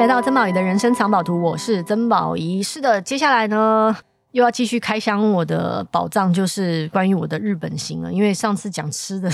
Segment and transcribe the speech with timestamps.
[0.00, 2.62] 来到曾宝仪的人生藏宝图，我是曾宝仪。
[2.62, 3.94] 是的，接下来呢，
[4.30, 8.10] 又要继续开箱我的宝藏，就是关于我的日本行了。
[8.10, 9.30] 因为上次讲吃的，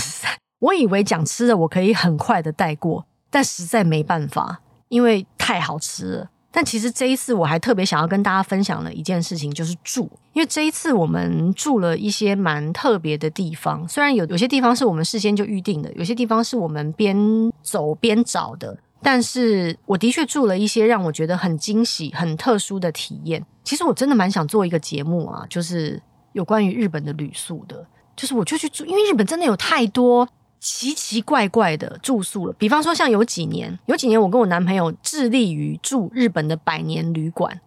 [0.58, 6.30] 我以为讲吃的我可以很快的带过，但实在没办法，因为太好吃了。
[6.50, 10.10] 但其实这一次我还特别想要跟大家分享的一件事情，就是住。
[10.32, 17.16] 因为这一次我们住了一些蛮特别的地方，虽然有有些地方是我们事先就预定的，有些地方是我们边
[17.62, 18.76] 走边找的。
[19.02, 23.44] 但是我的确住了一些让我觉得很惊喜、很特殊的体验。
[23.62, 26.00] 其实我真的蛮想做一个节目啊，就是
[26.32, 27.86] 有关于日本的旅宿的。
[28.16, 30.28] 就是我就去住，因为日本真的有太多
[30.58, 32.52] 奇奇怪怪的住宿了。
[32.54, 37.60] 比方说，像有几年，有几年我跟我男朋友致力于住日本的百年旅馆，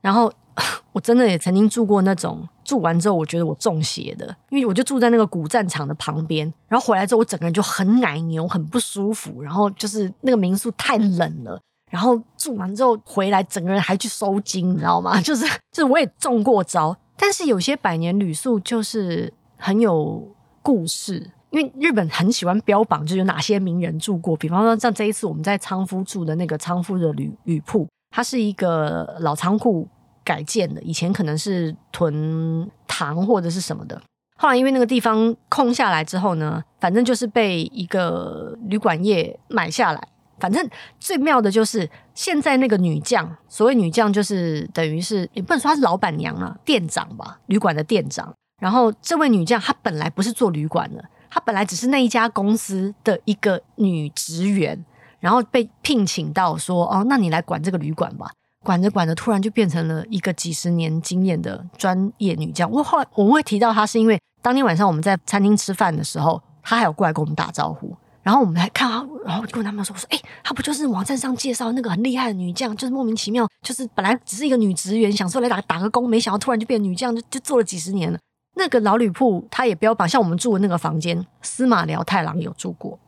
[0.00, 0.32] 然后。
[0.92, 15.18] 我真的也曾经住过那种，住完之后我觉得我中邪的，因为我就住在那个古战场的旁边，然后回来之后我整个人就很奶牛，很不舒服，然后就是那个民宿太冷了，然后住完之后回来整个人还去收惊，你知道吗？
[15.22, 29.88] 就是就是我也中过招，但是有些百年旅宿就是很有故事，因为日本很喜欢标榜就有哪些名人住过，比方说像这一次我们在仓敷住的那个仓敷的旅旅铺，它是一个老仓库。
[30.24, 34.00] 改建的，以前可能是囤糖或者是什么的，
[34.38, 40.08] 后来因为那个地方空下来之后呢，反正就是被一个旅馆业买下来。
[40.40, 48.34] 反正最妙的就是现在那个女将，所谓女将就是等于是也不能说她是老板娘啊，店长吧，旅馆的店长。
[48.60, 54.84] 然后这位女将她本来不是做旅馆的，她本来只是那一家公司的一个女职员，
[55.20, 58.30] 然后被聘请到说哦，那你来管这个旅馆吧。
[58.64, 62.68] 管着管着，突然就变成了一个几十年经验的专业女将。
[62.70, 67.94] 我后来我会提到她，是因为当天晚上我们在餐厅吃饭的时候，她还有过来跟我们打招呼。
[68.22, 72.74] 然后我们来看她，然后我就跟他们说：“我说，哎、她不就是网站上介绍那个很厉害的女将？
[72.74, 78.18] 就是莫名其妙，就是本来只是一个女职员，想说来打打个工，没想到突然就变女将，就就做了几十年了。
[78.56, 82.98] 那个老旅铺，她也标榜，像我们住的那个房间，司马辽太郎有住过。”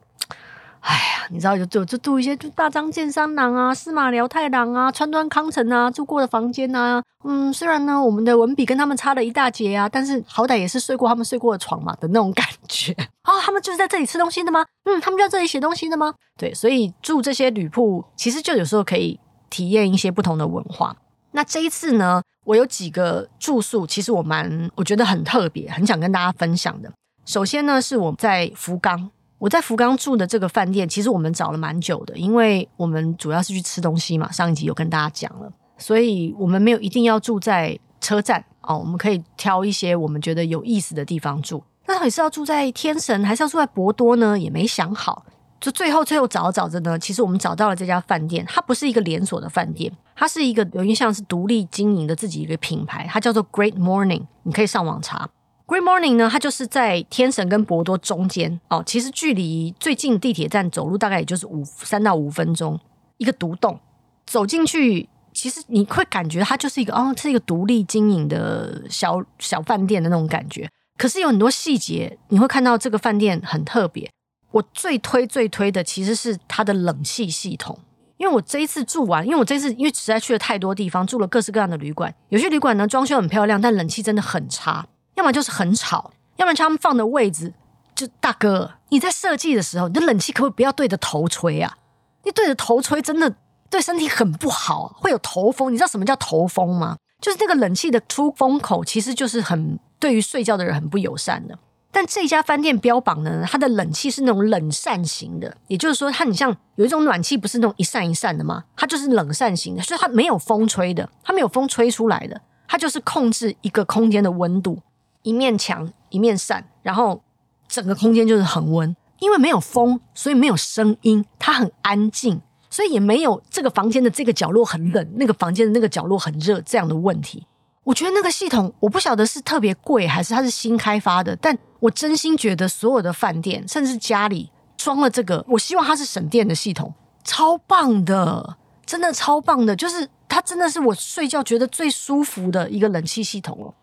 [0.86, 7.02] 哎呀，你知道就就就住一些就大张健三郎啊、司马辽太郎啊、川端康成啊住过的房间啊。
[7.24, 12.92] 嗯，虽然呢我们的文笔跟他们差了一大截啊，但是好歹也是睡过他们睡过的床嘛的那种感觉。
[13.26, 14.64] 哦，他们就是在这里吃东西的吗？
[14.84, 16.14] 嗯，他们就在这里写东西的吗？
[16.38, 19.18] 对，所以住这些旅铺其实就有时候可以
[19.50, 20.96] 体验一些不同的文化。
[21.32, 26.92] 那这一次呢，我有几个住宿，其实我蛮我觉得很特别，很想跟大家分享的。
[27.24, 29.10] 首先呢，是我在福冈。
[29.38, 34.32] 我在福冈住的这个饭店，其实我们找了蛮久的，因为我们主要是去吃东西嘛。
[34.32, 41.62] 上一集有跟大家讲了，所以我们没有一定要住在车站哦，我们可以挑一些我们觉得有意思的地方住。
[41.86, 44.38] 那到底是要住在天神，还是要住在博多呢？
[44.38, 45.24] 也没想好。
[45.58, 55.28] 就最后最后找找着呢，其实我们找到了这家饭店，它不是一个连锁的饭店，它是一个有点像是独立经营的自己一个品牌，它叫做 Great Morning，你可以上网查。
[55.66, 62.78] Great Morning 呢，它就是在天神跟博多中间哦，其实距离最近地铁站走路大概也就是五三到五分钟，
[63.16, 63.80] 一个独栋，
[64.24, 70.68] 走进去，其实你会感觉它就是一个哦，是一个独立经营的小小饭店的那种感觉。
[70.96, 74.08] 可是有很多细节，你会看到这个饭店很特别。
[74.52, 77.76] 我最推最推的其实是它的冷气系统，
[78.18, 84.86] 因为我这一次住完，因为我这次因为实在去了太多地方，住了各式各样的旅馆，有些旅馆呢装修很漂亮，但冷气真的很差。
[85.16, 87.52] 要么就是很吵，要不然他们放的位置
[87.94, 91.76] 就大哥，你在设计的时候，你的冷气可不可以不要对着头吹啊？
[92.24, 93.34] 你对着头吹真的
[93.68, 95.72] 对身体很不好，会有头风。
[95.72, 96.96] 你知道什么叫头风吗？
[97.20, 101.58] 就是那个冷气的出风口其实就是很对于睡觉的人很不友善的。
[101.90, 108.64] 但这家饭店标榜呢，它的冷气是那种冷扇型的，也就是说，它很像有一种暖气不是那种一扇一扇的吗？
[108.76, 112.38] 它就是冷扇型的，所以它没有风吹的，它没有风吹出来的，
[112.68, 114.78] 它就是控制一个空间的温度。
[115.26, 117.20] 一面墙一面扇，然后
[117.66, 122.40] 整个空间就是恒温，因为没有风，所以没有声音，它很安静，
[122.70, 127.44] 所以也没有这个房间的这个角落很冷，那个房间的那个角落很热这样的问题。
[127.82, 136.94] 我觉得那个系统，我不晓得是特别贵还是它是新开发的，但我真心觉得所有的饭店甚至家里装了这个，我希望它是省电的系统，
[137.24, 138.56] 超棒的，
[138.86, 143.74] 真的超棒的，就是它真的是我睡觉觉得最舒服的一个冷气系统了。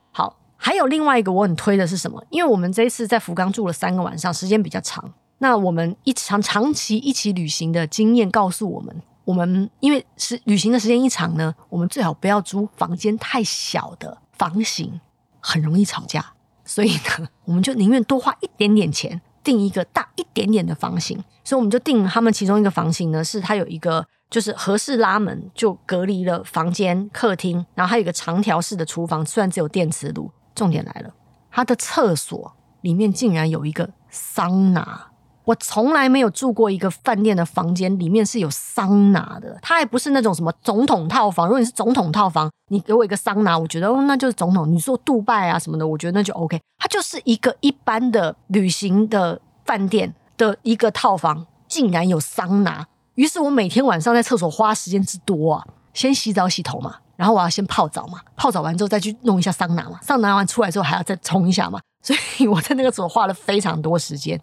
[0.65, 2.23] 还有另外一个我很推的是什么？
[2.29, 5.13] 因为我们这一次在福冈住了三个晚上，时间比较长。
[5.39, 8.95] 那我们一长长期一起旅行的经验告诉我们，
[9.25, 15.01] 我们因为是旅行的时间一长呢，我们最好不要租房间太小的房型，
[15.41, 16.25] 很容易吵架。
[16.63, 30.31] 所以呢，我们就宁愿多花一点点钱订一个大一点点的房型，所以我们就订他们其中一个房型呢，是它有一个就是合式拉门，就隔离了房间、客厅，然后还有一个长条式的厨房，虽然只有电磁炉。
[30.55, 31.13] 重点来了，
[31.51, 35.07] 它的厕所里面竟然有一个桑拿。
[35.45, 39.59] 我从来没有住过一个饭店的房间，里面是有桑拿的。
[39.61, 41.47] 它还不是那种什么总统套房。
[41.47, 44.71] 如果你是总统套房，你给我一个桑拿，我觉得哦，那就是总统。
[44.71, 46.57] 你说杜拜啊什么的，我觉得那就 OK。
[46.77, 52.87] 它就是一个一般的旅行的饭店的一个套房，竟然有桑拿。
[53.15, 64.39] 于是我每天晚上在厕所花时间之多啊，先洗澡洗头嘛，然后我要先泡澡嘛，泡澡完之后再去弄一下桑拿嘛，桑拿完出来之后还要再冲一下嘛， 所以我在那个时候花了非常多时间。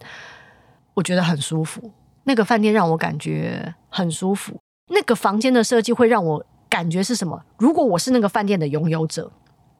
[0.93, 1.91] 我觉得很舒服，
[2.25, 4.59] 那个饭店让我感觉很舒服。
[4.89, 7.41] 那个房间的设计会让我感觉是什么？
[7.57, 9.31] 如果我是那个饭店的拥有者，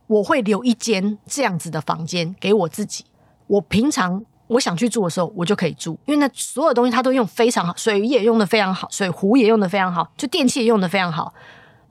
[0.08, 3.06] 我会留一间这样子的房间给我自己。
[3.48, 11.34] 我平常我想去住的时候，我就可以住，因为那所有东西它都用非常好，水也用得非常好，水壶也用得非常好，就电器也用得非常好，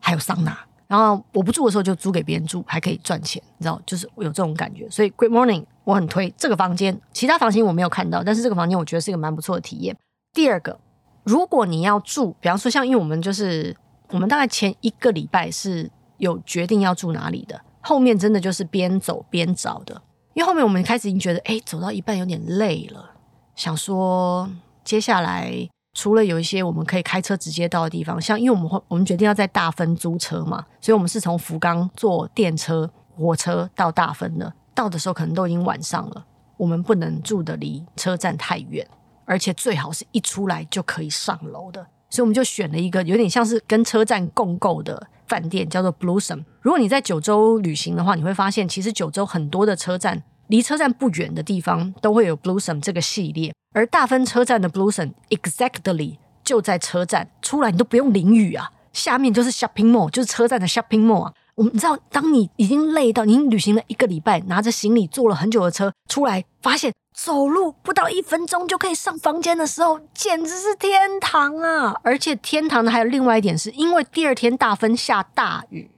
[0.00, 0.58] 还有桑拿。
[0.90, 4.90] 然后我不住的时候就租给别人住，还可以赚钱，你知道，就是有这种感觉。
[4.90, 5.64] 所以 Great Morning。
[5.84, 9.96] 我很推这个房间，其他房型我没有看到，但是这个房间我觉得是一个蛮不错的体验。
[10.32, 10.78] 第二个，
[11.24, 13.74] 如果你要住，比方说像因为我们就是
[14.10, 20.00] 我们大概前一个礼拜是有决定要住哪里的，后面真的就是边走边找的，
[20.34, 23.10] 因为后面我们开始已经觉得，哎，走到一半有点累了，
[23.56, 24.48] 想说
[24.84, 25.68] 接下来
[26.00, 34.50] 除了有一些我们可以开车直接到的地方，像因为我们会我们决定要在大分租车嘛，所以我们是从福冈坐电车、火车到大分的。
[34.74, 36.24] 到的时候可能都已经晚上了，
[36.56, 38.88] 我们不能住的离车站太远，
[39.26, 46.42] 而且最好是一出来就可以上楼的，所以我们就选了一个有点像是跟车站共构的饭店，叫做 Blossom。
[46.62, 61.32] 如果你在九州旅行的话，你会发现其实九州很多的车站离车站不远的地方都会有 Blossom 这个系列，而大分车站的 Blossom exactly 就在车站出来，你都不用淋雨啊，下面就是 shopping mall，就是车站的 shopping mall 啊。
[61.54, 71.94] 我们知道，当你已经累到，你旅行了一个礼拜，拿着行李坐了很久的车出来，发现走路不到一分钟就可以上房间的时候，简直是天堂啊！
[72.02, 75.88] 而且天堂的还有另外一点是，因为第二天大分下大雨，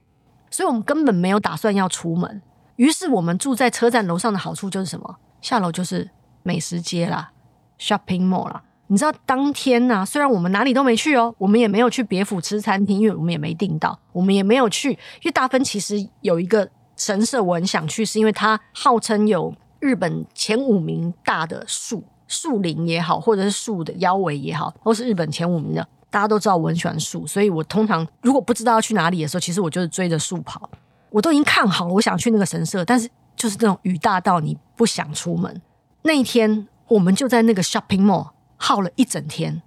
[0.51, 2.43] 所以我们根本没有打算要出门。
[2.75, 5.17] 于是我们住在车站楼上的好处就是什么？
[5.41, 6.09] 下楼就是
[6.41, 7.31] 美食街啦
[7.79, 8.63] ，shopping mall 啦。
[8.87, 10.05] 你知道当天呢、啊？
[10.05, 14.91] 虽然我们哪里都没去哦，我们也没有去别府吃餐厅，因为我们也没订到，我们也没有去。
[14.91, 25.87] 因为大分其实有一个神社，我很想去，是因为它号称有日本前五名大的树树林也好，或者是树的腰围也好，都是日本前五名的。
[26.09, 30.69] 大家都知道我很喜欢树，所以我通常如果不知道要去哪里的时候，其实我就是追着树跑。
[31.13, 35.61] 我都已经看好了，我想去那个神社，但是就是那种雨大到你不想出门。
[36.01, 38.31] 那一天我们就在那个 shopping mall。
[38.55, 39.61] 耗了一整天，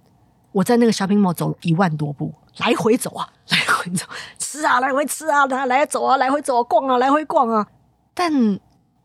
[0.51, 4.07] 我在那个 shopping mall 走了一万多步，来回走啊，来回走，
[4.39, 7.67] 吃啊，来回吃啊，来来走啊，来回走啊，逛啊，来回逛啊。
[8.15, 8.59] 但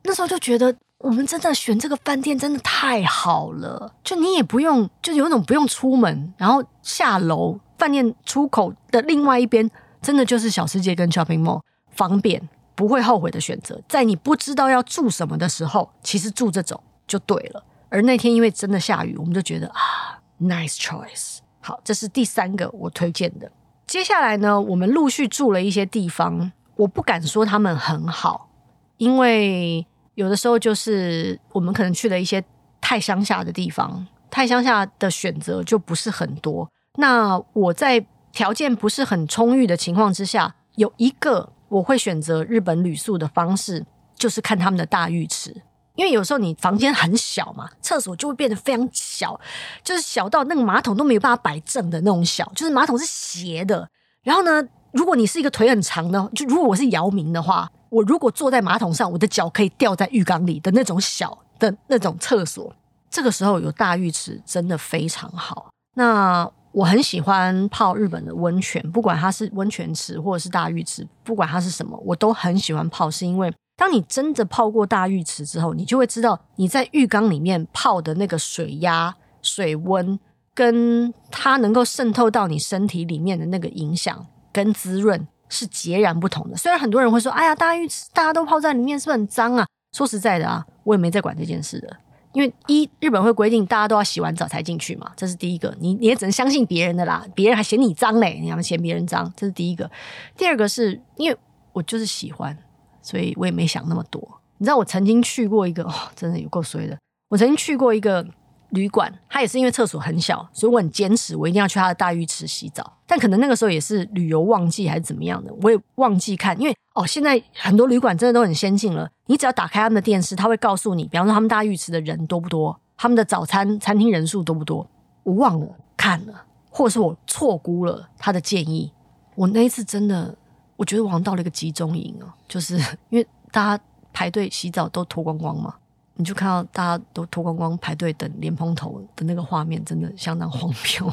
[0.05, 11.61] 那时候就觉得，我们真的选这个饭店真的太好了，就你也不用，就有种不用出门，然后下楼，饭店出口的另外一边，真的就是小吃街跟 shopping mall，
[11.95, 13.81] 方便，不会后悔的选择。
[13.89, 17.65] 在你不知道要住什么的时候，其实住这种就对了。
[17.89, 21.39] 而那天因为真的下雨，我们就觉得啊，nice choice。
[21.61, 23.51] 好，这是第三个我推荐的。
[23.87, 28.49] 接下来呢，我们陆续住了一些地方，我不敢说他们很好，
[28.97, 32.43] 因为有的时候就是我们可能去了一些
[32.81, 36.69] 太乡下的地方，太乡下的选择就不是很多。
[36.97, 43.83] 那我在条件不是很充裕的情况之下，有一个我会选择日本旅宿的方式，
[44.15, 45.57] 就是看他们的大浴池。
[45.95, 49.41] 因为有时候你房间很小嘛，厕所就会变得非常小，
[49.83, 53.89] 就是小到那个马桶都没有办法摆正的那种小，就是马桶是斜的。
[54.23, 54.63] 然后呢，
[54.93, 62.71] 如果你是一个腿很长的，就如果我是姚明的话，我如果坐在马桶上，我的脚可以掉在浴缸里的那种小的那种厕所，
[63.11, 65.71] 这个时候有大浴池真的非常好。
[65.95, 73.53] 那我很喜欢泡日本的温泉，不管它是温泉池或者是大浴池，不管它是什么，我都很喜欢泡，是因为。
[73.75, 80.19] 当你真的泡过大浴池之后，你就会知道你在浴缸里面泡的那个水压、水温，
[80.55, 86.57] 跟它能够渗透到你身体里面的那个影响跟滋润是截然不同的。
[86.57, 91.97] 虽然很多人会说：“哎呀，大浴池大家都泡在里面，是不是很脏啊？”说实在的啊，我也没在管这件事的，
[92.33, 95.75] 因为一日本会规定大家都要洗完澡才进去嘛，这是第一个。
[95.81, 99.91] 你你也只能相信别人的啦，别人还嫌你脏嘞，你还嫌别人脏，这是第一个。
[100.37, 101.37] 第二个是因为
[101.73, 102.57] 我就是喜欢。
[103.05, 104.23] 所以我也没想那么多。
[104.59, 106.97] 你知道，我曾经去过一个，哦，真的有够衰的。
[107.31, 108.25] 我曾经去过一个
[108.73, 112.93] 旅馆，它也是因为厕所很小，所以我很坚持，我一定要去它的大浴池洗澡。
[113.07, 116.59] 但可能那个时候也是旅游旺季还是怎么样的，我也忘记看。
[116.61, 124.87] 因为哦，现在很多旅馆真的都很先进了，你只要打开他们的电视，他会告诉你，比方说他们大浴池的人多不多，他们的早餐餐厅人数多不多。
[125.23, 128.91] 我忘了看了，或者是我错估了他的建议。
[129.35, 130.35] 我那一次真的，
[130.77, 132.77] 我觉得我好像到了一个集中营哦，就是
[133.11, 135.75] 因为大家排队洗澡都脱光光嘛。
[136.15, 141.13] 你就看到大家都脱光光排队等莲蓬头的那个画面，真的相当荒谬。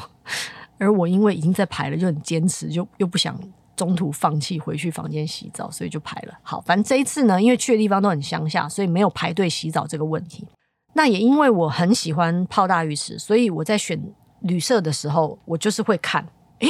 [0.78, 3.38] 而我因为已经在排了，就很坚持，就又不想
[3.76, 6.34] 中途放弃回去房间洗澡，所以就排了。
[6.42, 10.46] 好，反正这一次呢，因为去的地方都很乡下，所以没有排队洗澡这个问题。
[10.94, 13.98] 那也因为我很喜欢泡大浴池，所以我在选
[14.40, 16.26] 旅社的时候，我就是会看，
[16.58, 16.68] 诶，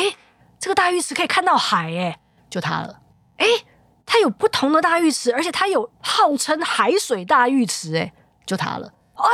[0.59, 2.17] 这个大浴池可以看到海，诶，
[2.49, 3.01] 就它了，
[3.39, 3.47] 诶，
[4.05, 8.13] 它有不同的大浴池，而且它有号称海水大浴池，诶。
[8.47, 9.25] 就他了啊！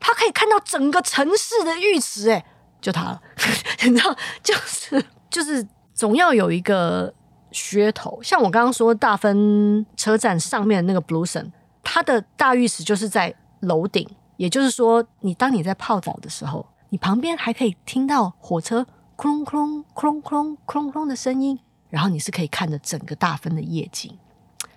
[0.00, 2.44] 他可以看到整个城市的浴池，哎，
[2.80, 3.22] 就他了。
[3.84, 7.12] 你知道，就是就是，总要有一个
[7.52, 8.22] 噱头。
[8.22, 11.50] 像我刚刚说，大分车站上面的那个 Blue Sun，
[11.82, 14.06] 它的大浴池就是在楼顶，
[14.36, 24.18] 也就是说，你当你在泡澡的时候，你旁边还可以听到火车哐隆哐隆哐隆哐隆哐隆哐隆的声音，然后你是可以看着整个大分的夜景，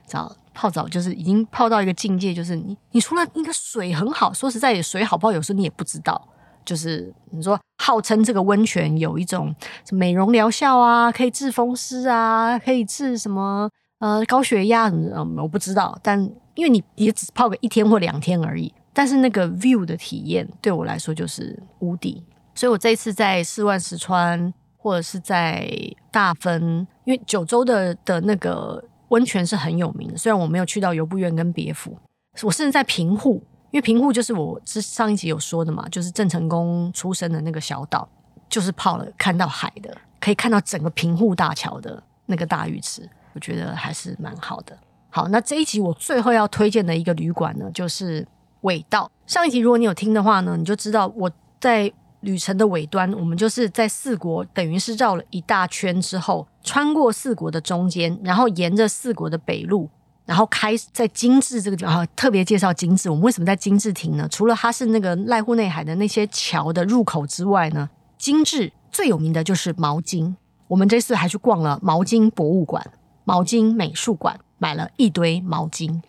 [0.06, 0.36] 知道？
[0.58, 6.20] 泡澡就是已经泡到一个境界，就是你，你除了那个水很好，说实在，水好不好，有时候你也不知道。
[6.66, 9.56] 就是你说号称这个温泉有一种
[9.92, 15.98] 美容疗效啊，可以治风湿啊，可以治什么呃高血压，嗯，我不知道。
[16.02, 16.20] 但
[16.56, 22.24] 因为你也只泡个一天或两天而已，但是那个 view 的体验对我来说就是无敌。
[22.56, 25.72] 所以我这一次在四万石川或者是在
[26.12, 28.84] 大分，因为九州的的那个。
[29.10, 31.98] 温泉是很有名的，虽然我没有去到由布院跟别府，
[32.44, 38.08] 我甚至在平户，因为平户就是我是上一集有说的嘛，就是郑成功出生的那个小岛，
[38.50, 44.78] 就是泡了看到海的，可以看到整个平户大桥的那个大浴池，我觉得还是蛮好的。
[45.10, 48.28] 好，那这一集我最后要推荐的一个旅馆呢，就是
[48.62, 49.10] 尾道。
[49.26, 51.92] 上一集如果你有听的话呢，你就知道我在。
[52.28, 59.90] 旅程的尾端，我们就是在四国，等于是绕了一大圈之后，穿过四国的中间，然后沿着四国的北路，
[60.26, 62.06] 然后开在金治这个地方。
[62.18, 64.28] 特别介绍金治，我们为什么在金治停呢？
[64.30, 70.36] 除了它是那个濑户内海的那些桥的入口之外呢，金治最有名的就是毛巾。
[70.68, 72.86] 我们这次还去逛了毛巾博物馆、
[73.24, 76.02] 毛巾美术馆，买了一堆毛巾。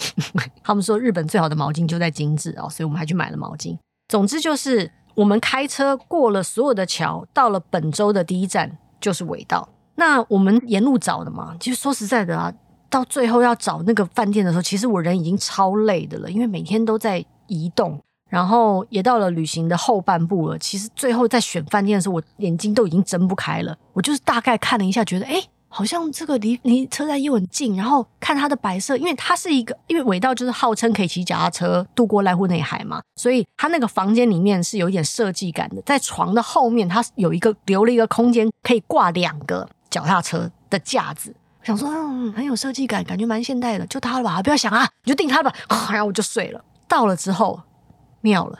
[0.62, 3.78] 他们说日本最好的毛巾就在金治哦，所以我们还去买了毛巾。
[4.08, 4.92] 总之就是。
[5.18, 9.68] 我们开车过了所有的桥，到了本州的第一站就是尾道。
[9.96, 12.52] 那我们沿路找的嘛，其实说实在的啊，
[12.88, 20.56] 到最后要找那个饭店的时候，其实我人已经超累的了，因为每天都在移动，然后也到了旅行的后半部了。
[20.56, 23.76] 其实最后在选饭店的时候，我眼睛都已经睁不开了。
[23.94, 41.34] 我就是大概看了一下，觉得诶好像这个离离车站又很近，然后看它的白色，因为它是一个，因为尾道就是号称可以骑脚踏车渡过濑户内海嘛，所以它那个房间里面是有一点设计感的，在床的后面，它有一个留了一个空间，可以挂两个脚踏车的架子。
[41.62, 45.52] 想说，嗯，很有设计感，感觉蛮现代的，就它了吧，不要想啊，你就定它吧，
[45.92, 46.64] 然后我就睡了。
[46.86, 47.60] 到了之后，
[48.22, 48.58] 妙了，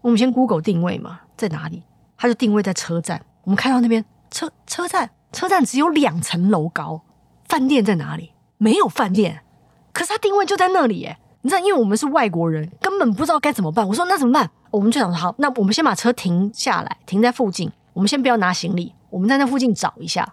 [0.00, 1.84] 我们先 Google 定位嘛，在哪里？
[2.16, 5.08] 它就定位在车站，我们开到那边车车站。
[5.32, 7.02] 车站只有两层楼高，
[7.48, 8.32] 饭店在哪里？
[8.58, 9.42] 没有饭店，
[9.92, 11.18] 可是它定位就在那里耶。
[11.40, 13.86] 你知道，因为我们是外国人，根本不知道该怎么办。
[13.88, 14.48] 我说那怎么办？
[14.70, 17.68] 我们就想说好，那我们先把车停下来，停在附近。
[17.92, 20.32] 我们先不要拿行李，我们在那附近找一下。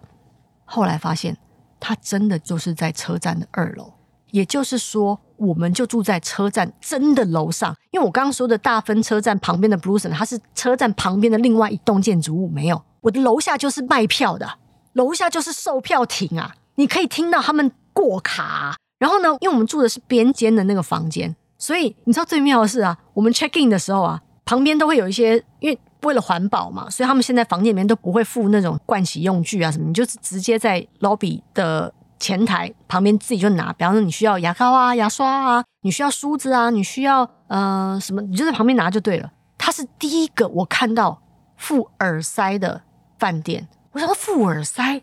[0.66, 1.36] 后来发现，
[1.80, 3.92] 它真的就是在车站的二楼，
[4.30, 7.76] 也就是说，我们就住在车站真的楼上。
[7.90, 12.80] 因为我刚刚说的大分车站旁边的 Bluesen，它是车站旁边的另外一栋建筑物，没有。
[13.02, 14.48] 我的楼下就是卖票的。
[14.94, 18.76] 楼下就是售票亭啊，你可以听到他们过卡。
[18.98, 33.72] 然后呢，因为我们住的是边间的那个房间，所以你知道最妙的是啊，我们 check in 的时候啊，旁边都会有一些，因为为了环保嘛，所以他们现在房间里面都不会附那种盥洗用具啊什么，你就是直接在 lobby 的前台旁边自己就拿。
[33.72, 39.32] 比方说你需要牙膏啊、牙刷啊，你需要梳子啊，你需要呃什么，你就在旁边拿就对了。
[39.58, 41.22] 它是第一个我看到
[41.56, 42.82] 附耳塞的
[43.18, 43.70] 饭店。
[43.92, 45.02] 我想说附耳塞，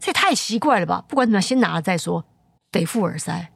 [0.00, 1.04] 这也太奇怪了吧！
[1.08, 2.24] 不管怎么样，先拿了再说，
[2.72, 3.52] 得附耳塞，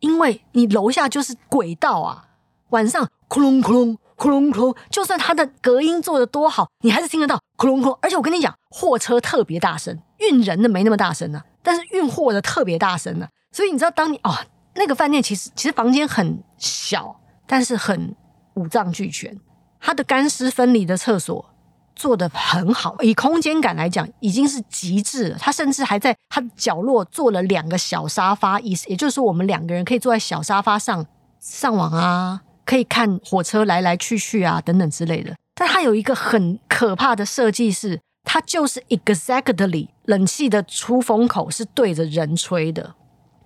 [0.00, 2.28] 因为你楼下就是轨道啊，
[2.70, 7.98] 晚上轰隆轰隆轰隆轰隆，就算它的隔音做得多好，你还是听得到轰隆轰隆。
[8.00, 13.28] 而且我跟你讲，货车特别大声，运人的没那么大声呢、啊，但是运货的特别大声呢、啊。
[13.52, 14.34] 所以你知道，当你哦，
[14.74, 18.16] 那个饭店其实其实房间很小，但是很
[18.54, 19.38] 五脏俱全。
[19.80, 21.53] 它的干湿分离的厕所
[21.94, 25.36] 做得很好，以空间感来讲已经是极致了。
[25.38, 31.06] 他甚至还在他的角落做了两个小沙发，意思也就是说，我们两个人可以坐在小沙发上
[31.40, 35.34] 上网啊，可以看火车来来去去啊等等之类的。
[35.54, 42.94] 但它有一个很可怕的设计是，它就是 exactly 冷气的出风口是对着人吹的，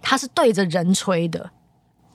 [0.01, 1.51] 它是对着人吹的。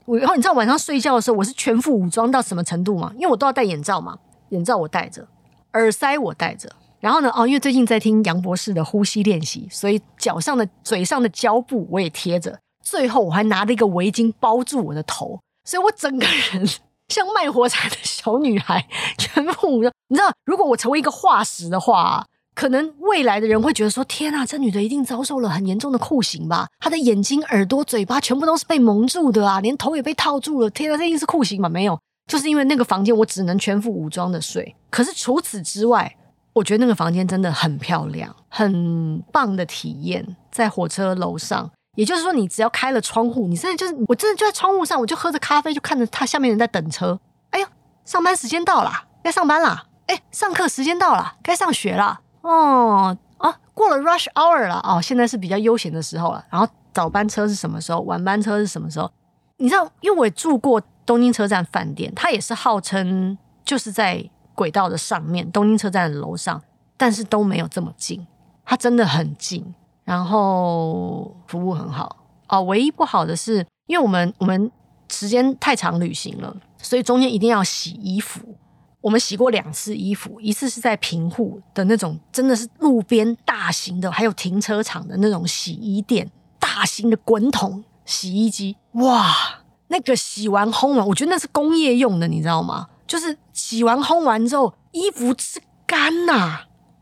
[0.05, 3.11] 我然后你知道晚上睡觉的时候，我是全副武装到什么程度吗？
[3.15, 4.17] 因为我都要戴眼罩嘛，
[4.49, 5.27] 眼罩我戴着，
[5.73, 6.69] 耳塞我戴着。
[6.99, 12.57] 然后呢，哦，因为最近在听杨博士的呼吸练习，所以脚上的、嘴上的胶布我也贴着。
[12.81, 16.65] 最后我还拿了一个围巾包住我的头，所以我整个人
[17.09, 18.87] 像卖火柴的小女孩，
[19.17, 19.83] 全部。
[20.07, 22.25] 你知道，如果我成为一个化石的话。
[22.55, 26.67] 可能未来的人会觉得说：“天啊，这女的一定遭受了很严重的酷刑吧？
[26.79, 30.69] 她的眼睛、耳朵、嘴巴全部都是被蒙住的啊，连头也被套住了。
[30.69, 31.67] 天啊，这一定是酷刑吧？
[31.67, 34.75] 没有，就是因为那个房间我只能全副武装的睡。
[34.89, 36.15] 可是除此之外，
[36.53, 40.35] 我觉得那个房间真的很漂亮，很棒的体验。
[40.51, 47.19] 在火车楼上，也就是说，你只要开了窗户，你现在就是我真的就在窗户上，我就喝着咖啡，就看着他下面人在等车。
[47.49, 47.67] 哎呦，
[48.05, 48.91] 上班时间到了，
[49.23, 49.87] 该上班了。
[50.05, 56.45] 哎，上课时间到了，该上学了。”哦啊，过了 rush hour 了哦，现在是比较悠闲的时候了。
[56.49, 58.01] 然后早班车是什么时候？
[58.01, 59.09] 晚班车是什么时候？
[59.57, 66.61] 你知道，因为我也住过东京车站饭店，它也是号称就是在轨道的上面，东京车站的楼上，
[66.97, 68.25] 但是都没有这么近。
[68.65, 69.73] 它真的很近，
[70.05, 72.17] 然后服务很好
[72.47, 72.61] 哦。
[72.63, 74.71] 唯一不好的是，因为我们我们
[75.09, 78.55] 时间太长旅行了，所以中间一定要洗衣服。
[79.01, 92.87] 我们洗过两次衣服，一次是在平户的那种，真的是路边大型的，还有停车场的那种洗衣店，大型的滚筒洗衣机，哇，那个洗完烘完，我觉得那是工业用的，你知道吗？
[93.05, 96.61] 就是洗完烘完之后，衣服之干呐，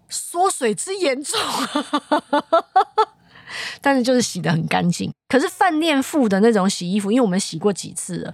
[0.10, 1.39] 缩水之严重，
[3.82, 5.12] 但是就是洗得很干净。
[5.30, 8.34] 可是饭店付的那种洗衣服，因为我们洗过几次了，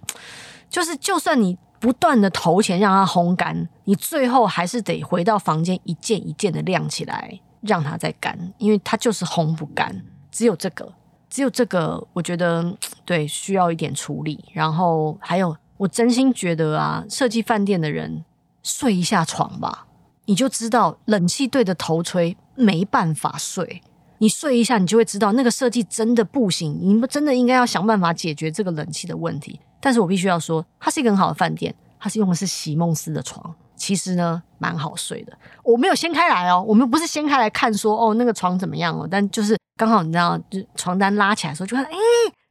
[0.69, 1.57] 就是就算你。
[1.79, 10.03] 不断的投钱让它烘干，你最后还是得回到房间一件一件的晾起来，让它再干，因为它就是烘不干。
[10.31, 10.91] 只有这个，
[11.29, 12.75] 只有这个，我觉得
[13.07, 14.43] 对，需要一点处理。
[14.51, 18.25] 然后还有，我真心觉得啊，设计饭店的人
[18.61, 19.87] 睡一下床吧，
[20.25, 23.81] 你就知道冷气对着头吹没办法睡。
[24.17, 26.77] 你睡一下，你就会知道那个设计真的不行。
[26.81, 29.57] 你们真的应该要想办法解决这个冷气的问题。
[29.79, 35.37] 但是我必须要说，它是一个很好的饭店，它是用的是席梦思的床，其实呢蛮好睡的。
[35.63, 41.91] 我没有掀开来哦，我们不是掀开来看说哦那个床怎么样哦，但就是刚好你知道，就床单拉起来的时候就看，哎，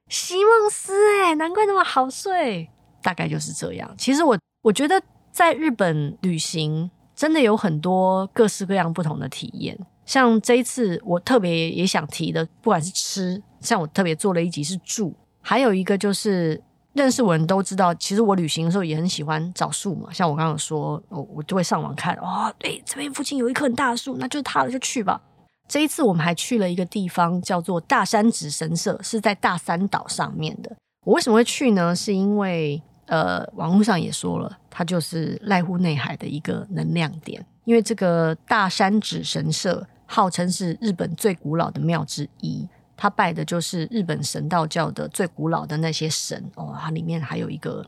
[0.09, 0.93] 席梦思
[1.23, 2.69] 哎，难怪那么好睡，
[3.03, 3.95] 大概就是这样。
[3.99, 5.01] 其实我我觉得
[5.33, 16.63] 在日本旅行真的有很多各式各样不同的体验，像这一次我特别也想提的，不管是吃，像我特别做了一集是住，还有一个就是。
[16.97, 20.11] 认识我的人都知道，其实我旅行的时候也很喜欢找树嘛。
[20.11, 25.21] 像我刚刚说，我我就会上网看，哦，对，这边附近有一棵很大的树，那就是它了，就去吧。
[25.69, 30.75] 这一次我们还去了一个地方，叫做大山只神社，是在大山岛上面的。
[31.05, 31.95] 我为什么会去呢？
[31.95, 37.45] 是因为呃，网络上也说了，它就是濑户内海的一个能量点。
[37.65, 42.69] 因为这个大山只神社号称是日本最古老的庙之一。
[42.97, 47.85] 它拜的就是日本神道教的最古老的那些神哦，它里面还有一个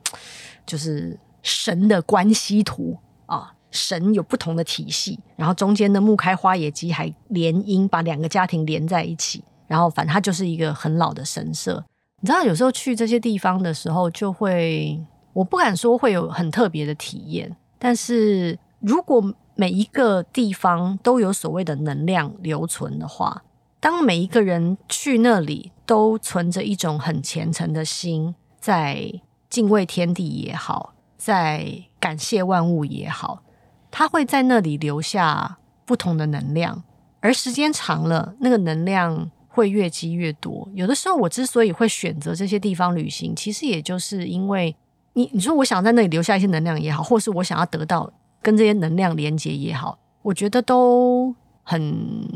[0.66, 11.84] 就是神的关系图啊，神有不同的体系，然后中间的木开花野鸡还联姻，把两个家庭连在一起，然后反正它就是一个很老的神社。
[12.20, 14.98] 你知道，有时候去这些地方的时候，就会
[15.32, 23.42] 我不敢说会有很特别的体验，但是如果每一个地方都有所谓的能量留存的话。
[23.80, 29.08] 当每一个人去那里，都存着一种很虔诚的心，在
[29.48, 33.44] 敬畏天地也好，在感谢万物也好，
[33.90, 36.82] 他会在那里留下不同的能量。
[37.20, 40.68] 而时间长了，那个能量会越积越多。
[40.74, 44.74] 有的时候，我之所以会选择这些地方旅行，其实也就是因为
[45.14, 52.28] 你，你说我想在那里留下一些能量也好，或是我想要得到跟这些能量连接也好，我觉得都很。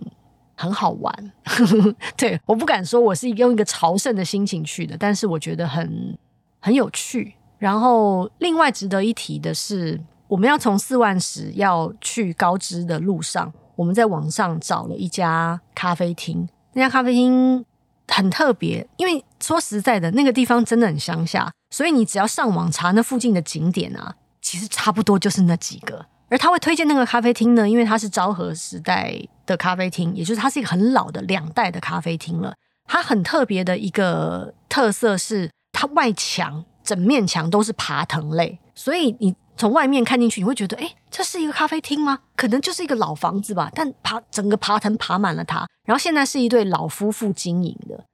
[0.54, 1.32] 很好玩，
[2.16, 6.16] 对，我不敢说我是用一个朝圣的心情去的，但是我觉得很
[6.60, 7.34] 很有趣。
[7.58, 9.98] 然后，另外值得一提的是，
[10.32, 16.48] 我们要从四万十要去高知的路上，我们在网上找了一家咖啡厅。
[16.72, 17.62] 那家咖啡厅
[18.08, 26.06] 很特别，因为说实在的，那个地方真的很乡下，所以你只要上网查那附近的景点啊，其实差不多就是那几个。
[26.30, 29.14] 而他会推荐那个咖啡厅呢，因为它是昭和时代
[29.44, 32.54] 的咖啡厅，也就是它是一个很老的两代的咖啡厅了。
[32.86, 42.18] 它很特别的一个特色是，它外墙整面墙都是爬藤类，所以你从外面看进去，你会觉得，哎，这是一个咖啡厅吗？
[42.34, 43.70] 可能就是一个老房子吧。
[43.74, 48.04] 但爬整个爬藤爬满了它，然后现在是一对老夫妇经营的，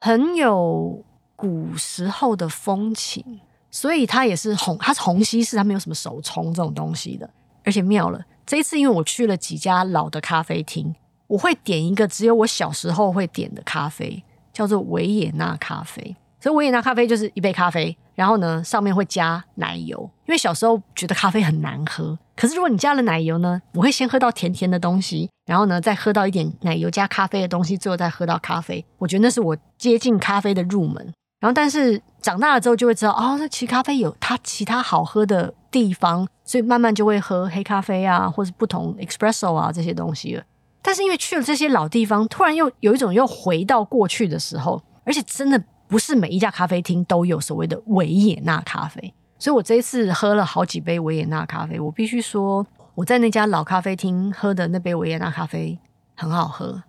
[0.00, 1.02] 很有
[1.36, 7.28] 古时候的风情，所以它也是红，它是虹吸式，它没有什么手冲这种东西的。
[7.64, 10.94] 而且妙了，这一次因为我去了几家老的咖啡厅，
[11.26, 16.16] 我会点一个只有我小时候会点的咖啡，叫做维也纳咖啡。
[16.40, 20.10] 所以维也纳咖啡就是一杯咖啡，然后呢上面会加奶油。
[20.26, 28.84] 因为小时候觉得咖啡很难喝，可是如果你加了奶油呢，我会先喝到甜甜的东西，然后呢再喝到一点奶油加咖啡的东西，最后再喝到咖啡。
[28.98, 31.14] 我觉得那是我接近咖啡的入门。
[31.40, 36.26] 然后但是长大了之后就会知道，哦，那其实咖啡有它其他好喝的地方。
[36.44, 40.42] 所以慢慢就会喝黑咖啡啊，或是不同 espresso 啊这些东西了。
[40.80, 49.12] 但是因为去了这些老地方，突然又有一种又回到过去的时候，而且真的不是每一家咖啡厅都有所谓的维也纳咖啡。
[49.38, 55.78] 所以我这一次喝了好几杯维也纳咖啡，我必须说我在那家老咖啡厅喝的那杯维也纳咖啡
[56.14, 56.82] 很好喝。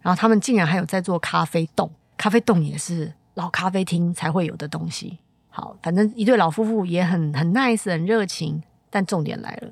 [0.00, 5.18] 然后他们竟然还有在做咖啡冻，咖啡冻也是老咖啡厅才会有的东西。
[5.48, 8.62] 好，反正一对老夫妇也很很 nice，很热情。
[8.90, 9.70] 但重点来了，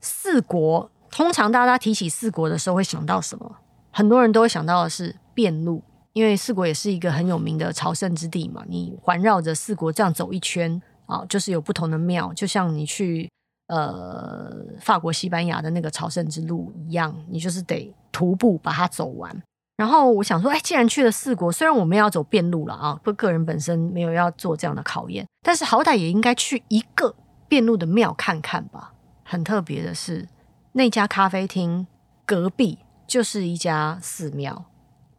[0.00, 3.56] 四国通常大家提起四国的时候会想到什么？
[3.90, 8.64] 很多人都会想到的是遍路，因为四国也是一个很有名的朝圣之地嘛。
[8.68, 13.30] 你环绕着四国这样走一圈啊，就是有不同的庙，就像你去
[13.68, 19.42] 呃法国、西班牙的那个朝圣之路一样，你就是得徒步把它走完。
[19.76, 27.14] 然后我想说，哎，既然去了四国，虽然我们要走遍路了啊，不，个人本身没有要做这样的考验，但是好歹也应该去一个。
[27.48, 28.92] 遍路的庙看看吧，
[29.24, 30.28] 很特别的是，
[30.70, 31.84] 那家咖啡厅
[32.24, 34.66] 隔壁就是一家寺庙，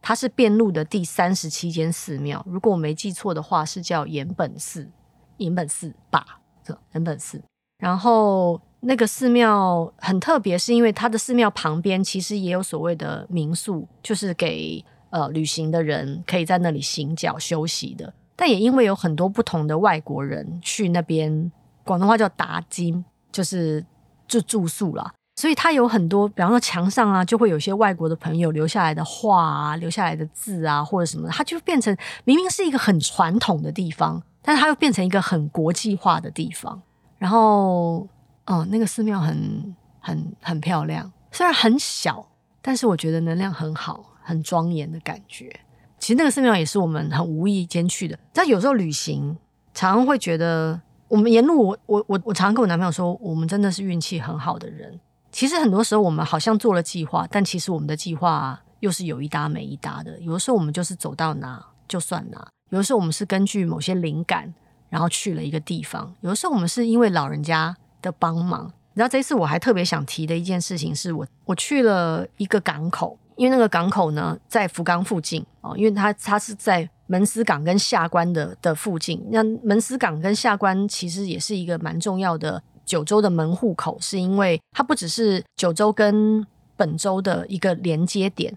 [0.02, 2.44] 它是遍路的第三十七间寺庙。
[2.46, 4.90] 如果我没记错的话，是叫岩本寺，
[5.38, 7.40] 岩本寺吧，这岩本寺。
[7.78, 18.12] 然后那个寺庙很特别，是因为它的寺庙旁边其实也有所谓的民宿，就是给呃旅行的人可以在那里行脚休息的。
[18.36, 21.50] 但也因为有很多不同的外国人去那边。
[21.84, 23.84] 广东话叫打金，就是
[24.28, 25.12] 就住宿啦。
[25.34, 36.80] 所以它有很多，比方说墙上啊，就会有些外国的朋友留下来的画啊，留下来的字啊，或者什么的，它就变成明明是一个很传统的地方，但是它又变成一个很国际化的地方。
[37.18, 38.06] 然后，
[38.44, 42.26] 嗯，那个寺庙很很很漂亮，虽然很小，
[42.60, 45.54] 但是我觉得能量很好，很庄严的感觉。
[45.98, 49.36] 其实那个寺庙也是我们很无意间去的，但有时候旅行
[49.72, 50.80] 常常会觉得。
[51.08, 54.98] 我们沿路，我我我我常常跟我男朋友说，我们真的是运气很好的人。
[55.32, 60.20] 其实很多时候，我们好像做了计划，但其实我们的计划又是有一搭没一搭的。
[60.20, 64.52] 有的时候我们就是走到哪就算哪，有的时候我们是根据某些灵感，
[64.90, 66.14] 然后去了一个地方。
[66.20, 68.70] 有的时候我们是因为老人家的帮忙。
[68.94, 76.88] 然后这一次我还特别想提的一件事情是我我去了一个港口，因为那个港口呢在福冈附近哦，因为它它是在。
[77.08, 88.56] 门司港跟下关的的附近，那门司港跟下关其实也是一个蛮重要的九州的门户口，是因为它不只是九州跟本州的一个连接点，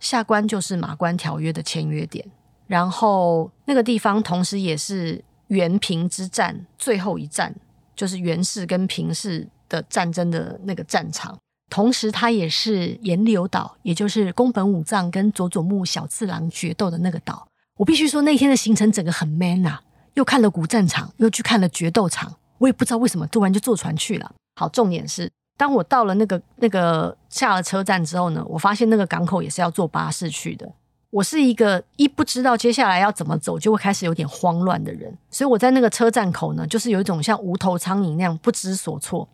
[0.00, 2.24] 下关就是马关条约的签约点，
[2.66, 7.54] 然后那个地方同时也是原平之战最后一战，
[7.94, 11.36] 就是源氏跟平氏的战争的那个战场，
[11.70, 17.46] 同时它也是岩流岛，也就是宫本武藏跟佐佐木小次郎决斗的那个岛。
[17.78, 19.82] 我必须说，那天的行程整个很 man、啊，
[20.14, 22.36] 又看了古战场，又去看了决斗场。
[22.58, 24.32] 我也不知道为什么突然就坐船去了。
[24.56, 30.70] 好，重点是，当我到了那个那个下了车站之后呢，我发现那个港口也是要坐巴士去的。
[31.10, 39.26] 我是一个一不知道接下来要怎么走，就会开始有点慌乱的人，所以我在那个车站口呢，就是有一种像无头苍蝇那样不知所措。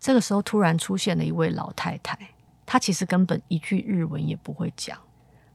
[0.00, 2.18] 这个时候突然出现了一位老太太，
[2.64, 4.96] 她其实根本一句日文也不会讲，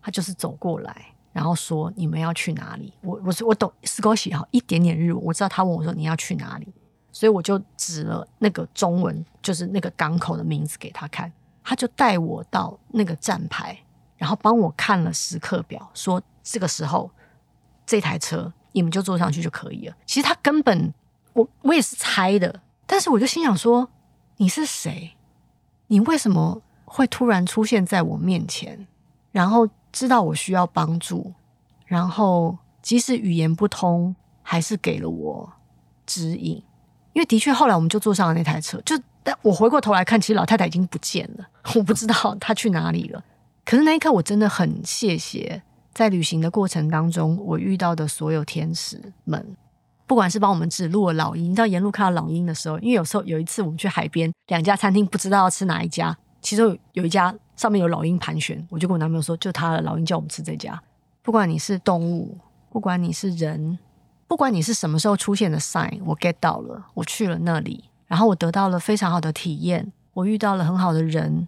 [0.02, 1.08] 她就是走过来。
[1.34, 2.94] 然后说，你们要去哪里？
[3.02, 6.68] 我我是我懂少し哈一点点日文，我知道她问我说，你要去哪里，
[7.14, 11.32] 所以我就指了那个中文，就是那个港口的名字给他看，
[11.64, 13.80] 他就带我到那个站牌，
[14.18, 17.10] 然后帮我看了时刻表，说这个时候
[17.86, 19.96] 这台车你们就坐上去就可以了。
[20.06, 20.94] 其实他根本
[21.32, 23.88] 我我也是猜的，但是我就心想说，
[24.36, 25.16] 你是谁？
[25.88, 28.86] 你为什么会突然出现在我面前？
[29.32, 29.70] 然后。
[29.94, 31.32] 知道我需要帮助，
[31.86, 35.54] 然后即使语言不通，还是给了我
[36.04, 36.64] 指引。
[37.14, 43.24] 因为的确，后来我们就坐上了那台车，就但我回过头来看，其实老太太已经不见了， 我不知道她去哪里了。
[43.66, 45.62] 可是那一刻，我真的很谢谢，
[45.94, 49.56] 在旅行的过程当中，我遇到的所有天使们，
[50.06, 60.82] 不管是帮我们指路的老鹰，到沿路看到老鹰的时候，因为有时候有一次我们去海边，两家餐厅不知道要吃哪一家，其中有一家上面有老鹰盘旋，我就跟我男朋友说，就他的老鹰叫我们吃这家。
[61.22, 62.38] 不管你是动物，
[62.70, 63.80] 不管你是人，
[64.34, 71.48] 不管你是什么时候出现的 sign，我 get 到了，我去了那里，然后我得到了非常好的体验，我遇到了很好的人。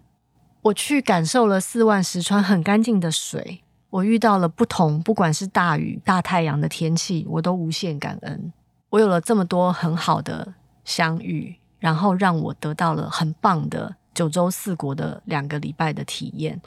[0.62, 8.52] 我去感受了四万石川很干净的水，我遇到了不同，不管是大雨、大太阳的天气，我都无限感恩。
[8.90, 16.62] 我有了这么多很好的相遇，然后让我得到了很棒的九州四国的两个礼拜的体验。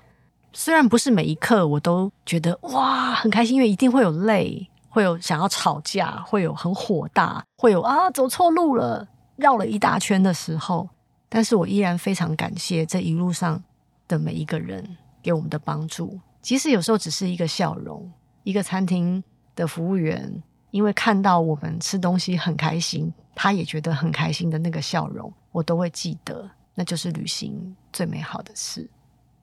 [0.52, 10.90] 虽然不是每一刻我都觉得哇很开心，因为一定会有累，会有想要吵架，会有很火大，会有啊走错路了，绕了一大圈的时候，
[11.30, 13.64] 但是我依然非常感谢这一路上。
[14.10, 19.24] 的每一个人给我们的帮助，即使有时候只是一个笑容，一个餐厅
[19.56, 28.90] 的服务员因为看到我们吃东西很开心，他也觉得很开心的那个笑容，我都会记得，那就是旅行最美好的事。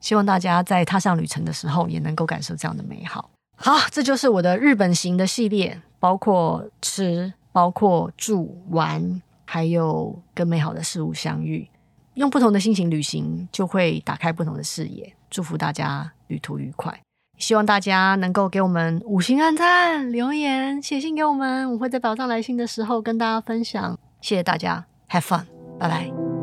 [0.01, 3.29] 希望大家在踏上旅程的时候也能够感受这样的美好。
[3.59, 11.67] 好，这就是我的日本行的系列，包括吃，包括住、玩，还有跟美好的事物相遇。
[12.13, 15.13] 用不同的心情旅行，就会打开不同的视野。
[15.29, 17.01] 祝福大家旅途愉快，
[17.37, 23.99] 希望大家能够给我们五星按赞、留言、写信给我们，我会在宝藏来信的时候跟大家分享。
[24.21, 25.45] 谢谢大家，Have fun，
[25.79, 26.36] 拜拜。